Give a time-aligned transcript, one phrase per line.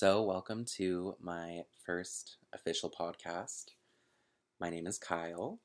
[0.00, 3.66] So, welcome to my first official podcast.
[4.58, 5.60] My name is Kyle,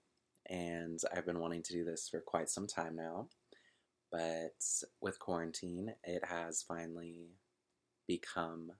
[0.50, 3.30] and I've been wanting to do this for quite some time now.
[4.12, 4.62] But
[5.00, 7.30] with quarantine, it has finally
[8.10, 8.74] become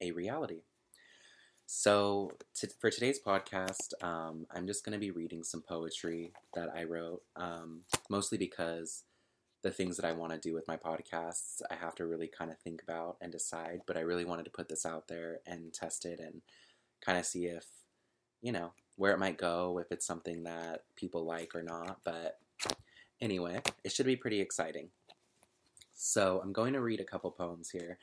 [0.00, 0.62] a reality.
[1.66, 6.70] So, to, for today's podcast, um, I'm just going to be reading some poetry that
[6.74, 9.04] I wrote, um, mostly because
[9.66, 12.52] the things that I want to do with my podcasts, I have to really kind
[12.52, 13.80] of think about and decide.
[13.84, 16.40] But I really wanted to put this out there and test it and
[17.04, 17.66] kind of see if,
[18.40, 21.98] you know, where it might go, if it's something that people like or not.
[22.04, 22.38] But
[23.20, 24.90] anyway, it should be pretty exciting.
[25.94, 27.98] So I'm going to read a couple poems here,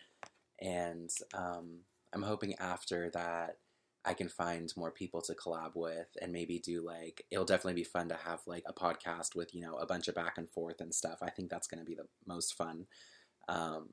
[0.59, 1.77] and um,
[2.11, 3.55] I'm hoping after that
[4.05, 7.85] I can find more people to collab with and maybe do like it'll definitely be
[7.85, 10.81] fun to have like a podcast with you know a bunch of back and forth
[10.81, 11.19] and stuff.
[11.21, 12.85] I think that's going to be the most fun.
[13.47, 13.89] Um,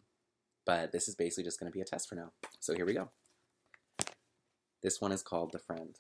[0.67, 2.33] but this is basically just going to be a test for now.
[2.59, 3.11] So here we go.
[4.83, 5.97] This one is called The Friend.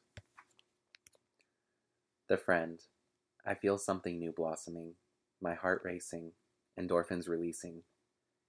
[2.28, 2.81] The Friend.
[3.47, 4.94] I feel something new blossoming,
[5.41, 6.33] my heart racing,
[6.78, 7.83] endorphins releasing,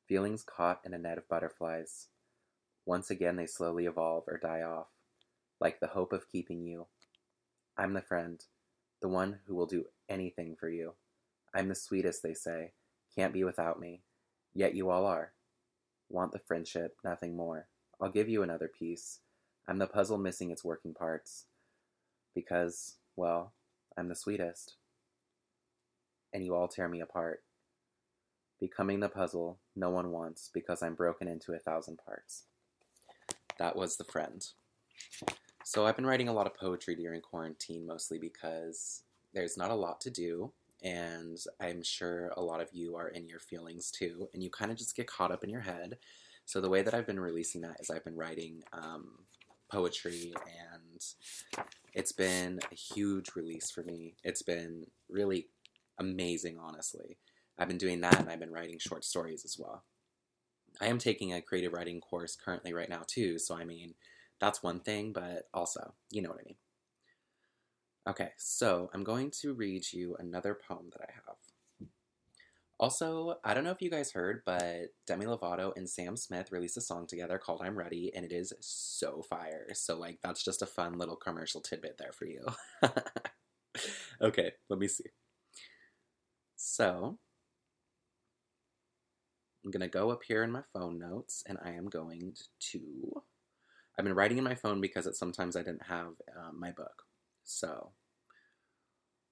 [0.07, 2.07] feelings caught in a net of butterflies.
[2.85, 4.87] Once again, they slowly evolve or die off
[5.61, 6.87] like the hope of keeping you.
[7.77, 8.43] I'm the friend,
[9.01, 10.95] the one who will do anything for you.
[11.53, 12.71] I'm the sweetest, they say,
[13.15, 14.01] can't be without me,
[14.53, 15.33] yet you all are.
[16.09, 17.67] Want the friendship, nothing more.
[18.01, 19.19] I'll give you another piece.
[19.67, 21.45] I'm the puzzle missing its working parts.
[22.33, 23.53] Because, well,
[23.97, 24.75] I'm the sweetest.
[26.33, 27.43] And you all tear me apart.
[28.59, 32.45] Becoming the puzzle no one wants because I'm broken into a thousand parts.
[33.59, 34.45] That was the friend.
[35.63, 39.75] So I've been writing a lot of poetry during quarantine, mostly because there's not a
[39.75, 40.51] lot to do,
[40.83, 44.71] and I'm sure a lot of you are in your feelings too, and you kind
[44.71, 45.97] of just get caught up in your head.
[46.45, 49.19] So the way that I've been releasing that is I've been writing um,
[49.71, 51.05] poetry, and
[51.93, 54.15] it's been a huge release for me.
[54.23, 55.47] It's been really
[55.99, 57.17] amazing, honestly.
[57.57, 59.83] I've been doing that, and I've been writing short stories as well.
[60.81, 63.93] I am taking a creative writing course currently right now too, so I mean
[64.41, 66.55] that's one thing, but also, you know what I mean.
[68.09, 71.87] Okay, so I'm going to read you another poem that I have.
[72.79, 76.77] Also, I don't know if you guys heard, but Demi Lovato and Sam Smith released
[76.77, 79.67] a song together called I'm Ready, and it is so fire.
[79.73, 82.43] So, like, that's just a fun little commercial tidbit there for you.
[84.21, 85.11] okay, let me see.
[86.55, 87.19] So,
[89.63, 92.33] I'm going to go up here in my phone notes, and I am going
[92.71, 93.21] to
[93.97, 97.03] I've been writing in my phone because it, sometimes I didn't have um, my book.
[97.43, 97.91] So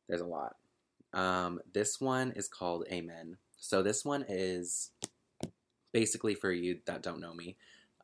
[0.07, 0.55] there's a lot.
[1.13, 3.37] Um, this one is called Amen.
[3.57, 4.91] So this one is
[5.91, 7.57] basically for you that don't know me.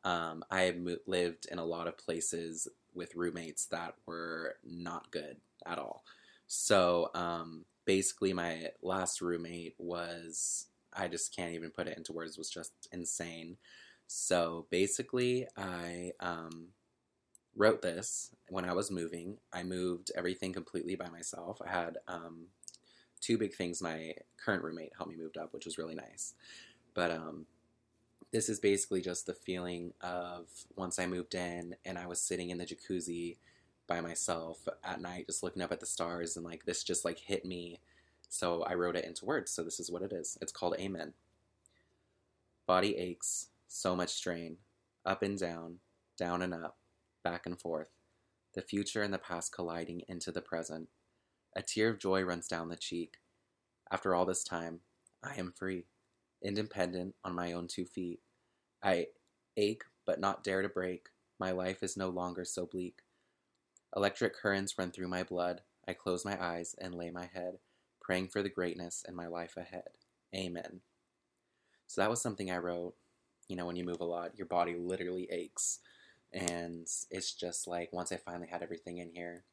[0.04, 5.36] Um, I mo- lived in a lot of places with roommates that were not good
[5.66, 6.04] at all.
[6.46, 12.38] So um, basically, my last roommate was I just can't even put it into words.
[12.38, 13.56] Was just insane.
[14.06, 16.68] So basically, I um,
[17.56, 19.38] wrote this when I was moving.
[19.52, 21.60] I moved everything completely by myself.
[21.64, 22.46] I had um,
[23.20, 26.34] two big things my current roommate helped me move up, which was really nice.
[26.94, 27.46] But um,
[28.32, 30.46] this is basically just the feeling of
[30.76, 33.38] once I moved in and I was sitting in the jacuzzi
[33.86, 37.18] by myself at night, just looking up at the stars, and like this just like
[37.18, 37.80] hit me.
[38.28, 39.52] So I wrote it into words.
[39.52, 40.36] So this is what it is.
[40.40, 41.12] It's called Amen.
[42.66, 44.58] Body aches, so much strain.
[45.04, 45.78] Up and down,
[46.18, 46.78] down and up,
[47.22, 47.90] back and forth.
[48.54, 50.88] The future and the past colliding into the present.
[51.54, 53.18] A tear of joy runs down the cheek.
[53.90, 54.80] After all this time,
[55.22, 55.84] I am free,
[56.42, 58.20] independent on my own two feet.
[58.82, 59.08] I
[59.56, 61.08] ache but not dare to break.
[61.38, 63.02] My life is no longer so bleak.
[63.94, 65.62] Electric currents run through my blood.
[65.86, 67.58] I close my eyes and lay my head,
[68.00, 69.90] praying for the greatness in my life ahead.
[70.34, 70.80] Amen.
[71.86, 72.94] So that was something I wrote
[73.48, 75.80] you know, when you move a lot, your body literally aches.
[76.32, 79.44] And it's just like once I finally had everything in here,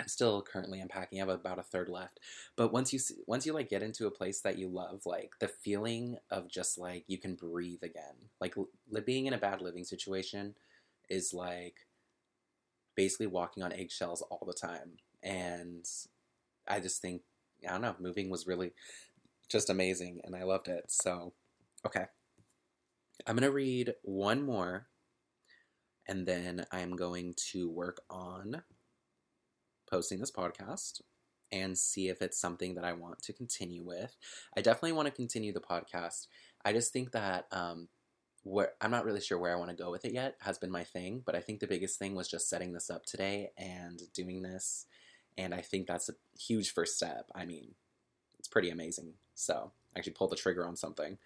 [0.00, 1.18] I'm still currently unpacking.
[1.18, 2.20] I have about a third left.
[2.56, 5.32] But once you see, once you like get into a place that you love, like
[5.38, 8.30] the feeling of just like you can breathe again.
[8.40, 10.54] Like li- being in a bad living situation
[11.08, 11.86] is like
[12.94, 14.92] basically walking on eggshells all the time.
[15.22, 15.86] And
[16.66, 17.22] I just think
[17.66, 18.72] I don't know, moving was really
[19.48, 20.84] just amazing and I loved it.
[20.88, 21.32] So,
[21.86, 22.06] okay.
[23.26, 24.86] I'm going to read one more
[26.08, 28.62] and then I'm going to work on
[29.88, 31.00] posting this podcast
[31.52, 34.16] and see if it's something that I want to continue with.
[34.56, 36.26] I definitely want to continue the podcast.
[36.64, 37.88] I just think that um,
[38.42, 40.36] where I'm not really sure where I want to go with it yet.
[40.40, 43.04] Has been my thing, but I think the biggest thing was just setting this up
[43.04, 44.86] today and doing this,
[45.36, 47.26] and I think that's a huge first step.
[47.34, 47.74] I mean,
[48.38, 49.14] it's pretty amazing.
[49.34, 51.18] So actually pull the trigger on something.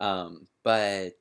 [0.00, 1.14] Um, but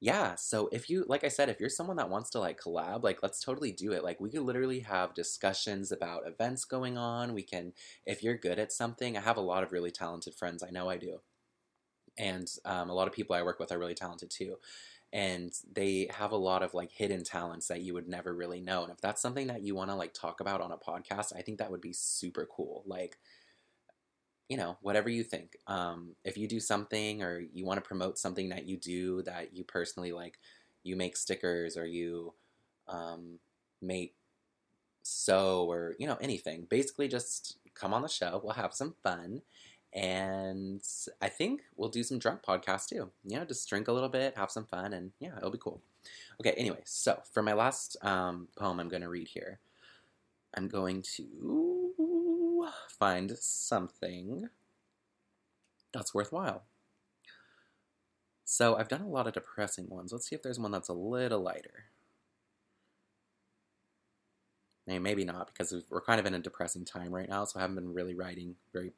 [0.00, 3.02] yeah, so if you, like I said, if you're someone that wants to like collab,
[3.02, 4.04] like let's totally do it.
[4.04, 7.34] Like we could literally have discussions about events going on.
[7.34, 7.72] We can,
[8.06, 10.62] if you're good at something, I have a lot of really talented friends.
[10.62, 11.18] I know I do.
[12.18, 14.56] And um, a lot of people I work with are really talented too.
[15.12, 18.82] And they have a lot of like hidden talents that you would never really know.
[18.84, 21.42] And if that's something that you want to like talk about on a podcast, I
[21.42, 22.84] think that would be super cool.
[22.86, 23.18] Like,
[24.48, 25.56] you know, whatever you think.
[25.66, 29.54] Um, if you do something or you want to promote something that you do that
[29.54, 30.38] you personally like,
[30.82, 32.32] you make stickers or you
[32.88, 33.38] um,
[33.82, 34.14] make
[35.02, 36.66] sew or, you know, anything.
[36.68, 38.40] Basically, just come on the show.
[38.42, 39.42] We'll have some fun.
[39.92, 40.82] And
[41.20, 43.10] I think we'll do some drunk podcasts too.
[43.24, 45.80] You know, just drink a little bit, have some fun, and yeah, it'll be cool.
[46.40, 49.60] Okay, anyway, so for my last um, poem I'm going to read here,
[50.54, 51.24] I'm going to
[52.98, 54.48] find something
[55.92, 56.64] that's worthwhile.
[58.44, 60.12] So I've done a lot of depressing ones.
[60.12, 61.84] Let's see if there's one that's a little lighter.
[64.86, 67.76] Maybe, not, because we're kind of in a depressing time right now, so I haven't
[67.76, 68.92] been really writing very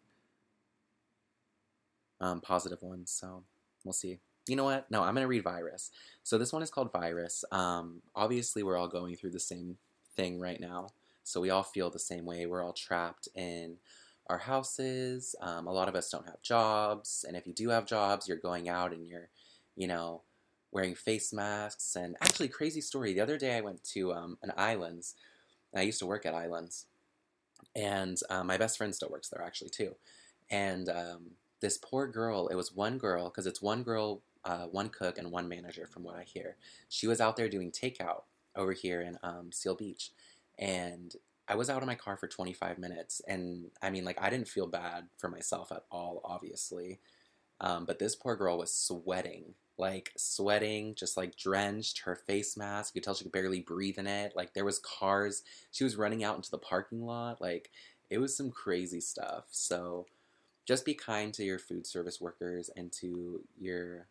[2.20, 3.42] um, positive ones, so
[3.84, 4.20] we'll see.
[4.46, 4.88] You know what?
[4.88, 5.90] No, I'm to read Virus.
[6.22, 7.44] So this one is called Virus.
[7.50, 9.78] Um, obviously, we're all going through the same
[10.14, 10.90] thing right now.
[11.30, 12.46] So we all feel the same way.
[12.46, 13.76] We're all trapped in
[14.28, 15.36] our houses.
[15.40, 17.24] Um, a lot of us don't have jobs.
[17.26, 19.28] And if you do have jobs, you're going out and you're,
[19.76, 20.22] you know,
[20.72, 21.94] wearing face masks.
[21.94, 23.14] And actually, crazy story.
[23.14, 25.14] The other day I went to um, an Islands.
[25.74, 26.86] I used to work at Islands.
[27.76, 29.94] And um, my best friend still works there, actually, too.
[30.50, 31.30] And um,
[31.60, 35.30] this poor girl, it was one girl, because it's one girl, uh, one cook, and
[35.30, 36.56] one manager, from what I hear.
[36.88, 38.22] She was out there doing takeout
[38.56, 40.10] over here in um, Seal Beach
[40.60, 41.14] and
[41.48, 44.46] I was out of my car for 25 minutes, and I mean, like, I didn't
[44.46, 47.00] feel bad for myself at all, obviously.
[47.60, 52.00] Um, but this poor girl was sweating, like sweating, just like drenched.
[52.00, 54.32] Her face mask, you could tell she could barely breathe in it.
[54.34, 55.42] Like there was cars.
[55.70, 57.40] She was running out into the parking lot.
[57.40, 57.70] Like
[58.08, 59.44] it was some crazy stuff.
[59.50, 60.06] So
[60.66, 64.06] just be kind to your food service workers and to your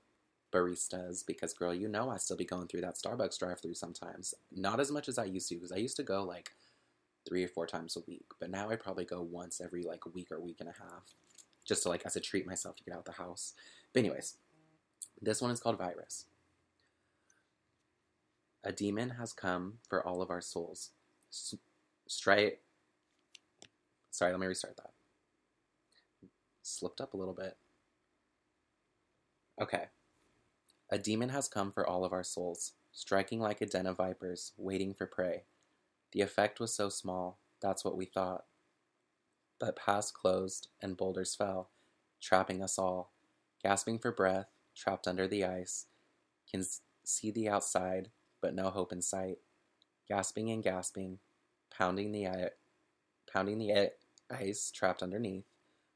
[0.51, 4.34] baristas because girl you know i still be going through that starbucks drive through sometimes.
[4.51, 6.51] Not as much as i used to because i used to go like
[7.28, 10.31] three or four times a week but now i probably go once every like week
[10.31, 11.13] or week and a half
[11.66, 13.54] just to like as a treat myself to get out of the house.
[13.94, 14.36] But anyways
[15.22, 16.25] this one is called virus.
[18.63, 20.92] A demon has come for all of our souls.
[21.31, 21.56] S-
[22.07, 22.57] sorry
[24.22, 24.92] let me restart that.
[26.63, 27.56] Slipped up a little bit.
[29.62, 29.86] Okay
[30.91, 34.53] a demon has come for all of our souls, striking like a den of vipers,
[34.57, 35.44] waiting for prey.
[36.12, 38.45] The effect was so small, that's what we thought.
[39.59, 41.69] But paths closed and boulders fell,
[42.21, 43.12] trapping us all.
[43.62, 45.88] Gasping for breath, trapped under the ice,
[46.50, 46.63] can
[47.03, 48.09] see the outside,
[48.41, 49.39] but no hope in sight.
[50.07, 51.19] Gasping and gasping,
[51.69, 52.51] pounding the
[53.31, 53.91] pounding the
[54.31, 55.45] ice, trapped underneath.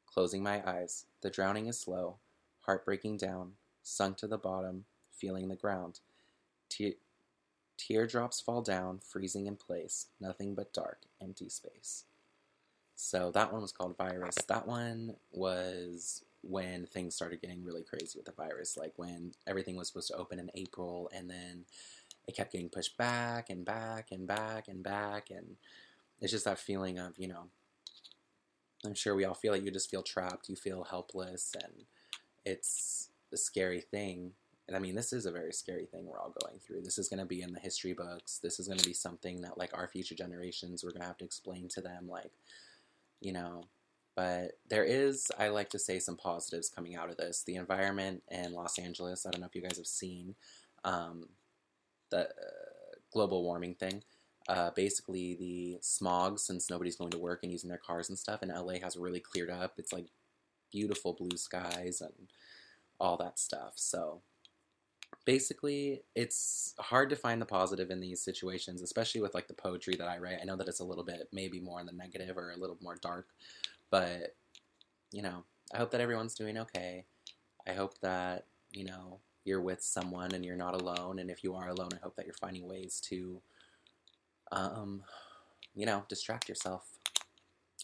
[0.06, 2.18] Closing my eyes, the drowning is slow,
[2.60, 3.54] heart breaking down,
[3.84, 6.00] sunk to the bottom, feeling the ground.
[6.70, 6.98] Te-
[7.78, 12.06] teardrops fall down, freezing in place, nothing but dark, empty space.
[12.96, 14.36] So that one was called Virus.
[14.48, 19.76] That one was when things started getting really crazy with the virus, like when everything
[19.76, 21.66] was supposed to open in April and then
[22.28, 25.30] it kept getting pushed back and back and back and back.
[25.30, 25.56] And
[26.22, 27.50] it's just that feeling of, you know,
[28.86, 31.86] I'm sure we all feel like you just feel trapped, you feel helpless, and
[32.46, 34.32] it's a scary thing.
[34.68, 36.82] And I mean, this is a very scary thing we're all going through.
[36.82, 38.40] This is going to be in the history books.
[38.42, 41.18] This is going to be something that, like, our future generations, we're going to have
[41.18, 42.32] to explain to them, like,
[43.20, 43.66] you know.
[44.16, 47.44] But there is, I like to say, some positives coming out of this.
[47.44, 50.36] The environment in Los Angeles, I don't know if you guys have seen
[50.86, 51.30] um,
[52.10, 54.04] the uh, global warming thing.
[54.48, 58.42] Uh, basically, the smog, since nobody's going to work and using their cars and stuff,
[58.42, 59.74] and LA has really cleared up.
[59.78, 60.08] It's like
[60.72, 62.28] beautiful blue skies and
[63.04, 63.74] all that stuff.
[63.76, 64.22] So
[65.26, 69.96] basically, it's hard to find the positive in these situations, especially with like the poetry
[69.98, 70.40] that I write.
[70.42, 72.78] I know that it's a little bit maybe more in the negative or a little
[72.82, 73.28] more dark,
[73.92, 74.36] but
[75.12, 75.44] you know,
[75.74, 77.06] I hope that everyone's doing okay.
[77.68, 81.20] I hope that, you know, you're with someone and you're not alone.
[81.20, 83.42] And if you are alone, I hope that you're finding ways to,
[84.52, 85.04] um,
[85.76, 86.88] you know, distract yourself.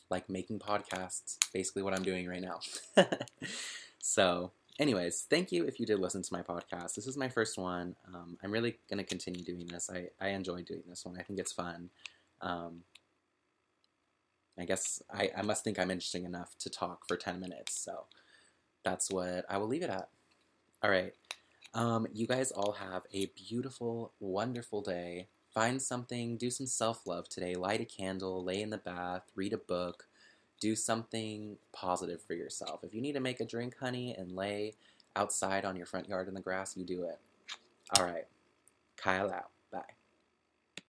[0.09, 2.59] Like making podcasts, basically what I'm doing right now.
[3.99, 6.95] so, anyways, thank you if you did listen to my podcast.
[6.95, 7.95] This is my first one.
[8.13, 9.89] Um, I'm really going to continue doing this.
[9.93, 11.17] I, I enjoy doing this one.
[11.19, 11.89] I think it's fun.
[12.41, 12.83] Um,
[14.57, 17.79] I guess I, I must think I'm interesting enough to talk for 10 minutes.
[17.79, 18.05] So
[18.83, 20.09] that's what I will leave it at.
[20.81, 21.13] All right.
[21.73, 25.27] Um, you guys all have a beautiful, wonderful day.
[25.53, 27.55] Find something, do some self love today.
[27.55, 30.07] Light a candle, lay in the bath, read a book,
[30.59, 32.83] do something positive for yourself.
[32.83, 34.73] If you need to make a drink, honey, and lay
[35.15, 37.19] outside on your front yard in the grass, you do it.
[37.97, 38.25] All right.
[38.97, 39.49] Kyle out.
[39.71, 39.98] Bye.